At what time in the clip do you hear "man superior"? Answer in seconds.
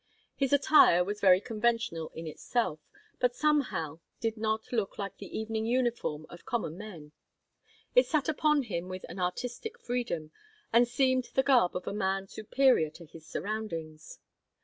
11.93-12.89